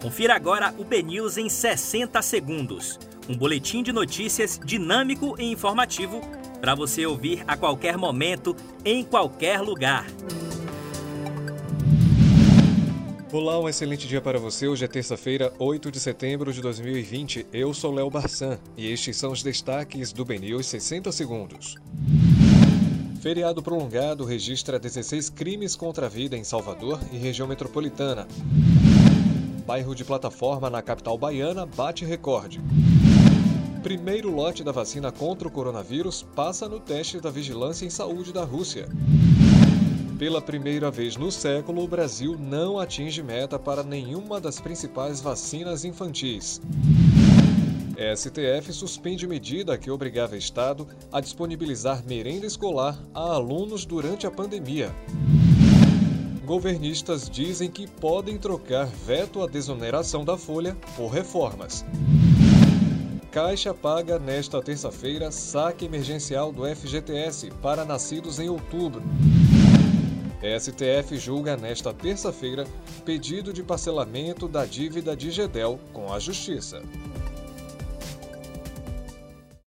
Confira 0.00 0.36
agora 0.36 0.72
o 0.78 0.84
BNews 0.84 1.38
em 1.38 1.48
60 1.48 2.22
segundos. 2.22 3.00
Um 3.28 3.36
boletim 3.36 3.82
de 3.82 3.92
notícias 3.92 4.56
dinâmico 4.64 5.34
e 5.40 5.50
informativo 5.50 6.20
para 6.60 6.72
você 6.72 7.04
ouvir 7.04 7.42
a 7.48 7.56
qualquer 7.56 7.96
momento, 7.96 8.54
em 8.84 9.02
qualquer 9.02 9.60
lugar. 9.60 10.06
Olá, 13.32 13.58
um 13.58 13.68
excelente 13.68 14.06
dia 14.06 14.20
para 14.20 14.38
você. 14.38 14.68
Hoje 14.68 14.84
é 14.84 14.88
terça-feira, 14.88 15.52
8 15.58 15.90
de 15.90 15.98
setembro 15.98 16.52
de 16.52 16.60
2020. 16.60 17.48
Eu 17.52 17.74
sou 17.74 17.92
Léo 17.92 18.08
Barçan 18.08 18.56
e 18.76 18.86
estes 18.92 19.16
são 19.16 19.32
os 19.32 19.42
destaques 19.42 20.12
do 20.12 20.24
BNews 20.24 20.66
60 20.66 21.10
segundos. 21.10 21.74
Feriado 23.20 23.60
prolongado 23.60 24.24
registra 24.24 24.78
16 24.78 25.28
crimes 25.30 25.74
contra 25.74 26.06
a 26.06 26.08
vida 26.08 26.36
em 26.36 26.44
Salvador 26.44 27.00
e 27.10 27.16
região 27.16 27.48
metropolitana 27.48 28.28
bairro 29.68 29.94
de 29.94 30.02
plataforma 30.02 30.70
na 30.70 30.80
capital 30.80 31.18
baiana 31.18 31.66
bate 31.66 32.02
recorde. 32.02 32.58
Primeiro 33.82 34.34
lote 34.34 34.64
da 34.64 34.72
vacina 34.72 35.12
contra 35.12 35.46
o 35.46 35.50
coronavírus 35.50 36.22
passa 36.34 36.66
no 36.66 36.80
teste 36.80 37.20
da 37.20 37.30
Vigilância 37.30 37.84
em 37.84 37.90
Saúde 37.90 38.32
da 38.32 38.44
Rússia. 38.44 38.88
Pela 40.18 40.40
primeira 40.40 40.90
vez 40.90 41.18
no 41.18 41.30
século, 41.30 41.84
o 41.84 41.86
Brasil 41.86 42.34
não 42.38 42.78
atinge 42.78 43.22
meta 43.22 43.58
para 43.58 43.82
nenhuma 43.82 44.40
das 44.40 44.58
principais 44.58 45.20
vacinas 45.20 45.84
infantis. 45.84 46.62
STF 48.16 48.72
suspende 48.72 49.26
medida 49.26 49.76
que 49.76 49.90
obrigava 49.90 50.34
Estado 50.34 50.88
a 51.12 51.20
disponibilizar 51.20 52.02
merenda 52.06 52.46
escolar 52.46 52.98
a 53.12 53.34
alunos 53.34 53.84
durante 53.84 54.26
a 54.26 54.30
pandemia. 54.30 54.90
Governistas 56.48 57.28
dizem 57.28 57.70
que 57.70 57.86
podem 57.86 58.38
trocar 58.38 58.86
veto 58.86 59.42
à 59.42 59.46
desoneração 59.46 60.24
da 60.24 60.38
folha 60.38 60.74
por 60.96 61.08
reformas. 61.08 61.84
Caixa 63.30 63.74
paga 63.74 64.18
nesta 64.18 64.62
terça-feira 64.62 65.30
saque 65.30 65.84
emergencial 65.84 66.50
do 66.50 66.64
FGTS 66.64 67.50
para 67.60 67.84
nascidos 67.84 68.38
em 68.38 68.48
outubro. 68.48 69.02
STF 70.40 71.18
julga 71.18 71.54
nesta 71.54 71.92
terça-feira 71.92 72.66
pedido 73.04 73.52
de 73.52 73.62
parcelamento 73.62 74.48
da 74.48 74.64
dívida 74.64 75.14
de 75.14 75.30
Gedel 75.30 75.78
com 75.92 76.10
a 76.10 76.18
Justiça. 76.18 76.82